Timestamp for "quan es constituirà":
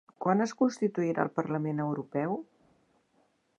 0.25-1.27